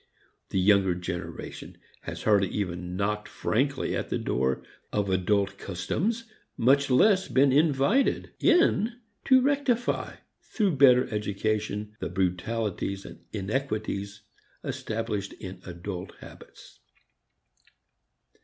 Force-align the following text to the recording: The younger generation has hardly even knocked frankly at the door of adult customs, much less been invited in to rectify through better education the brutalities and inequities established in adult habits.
The 0.49 0.59
younger 0.59 0.95
generation 0.95 1.77
has 2.01 2.23
hardly 2.23 2.47
even 2.47 2.95
knocked 2.95 3.27
frankly 3.27 3.95
at 3.95 4.09
the 4.09 4.17
door 4.17 4.63
of 4.91 5.11
adult 5.11 5.59
customs, 5.59 6.23
much 6.57 6.89
less 6.89 7.27
been 7.27 7.51
invited 7.51 8.31
in 8.39 8.93
to 9.25 9.41
rectify 9.43 10.15
through 10.41 10.77
better 10.77 11.07
education 11.13 11.95
the 11.99 12.09
brutalities 12.09 13.05
and 13.05 13.23
inequities 13.31 14.21
established 14.63 15.33
in 15.33 15.61
adult 15.67 16.15
habits. 16.15 16.79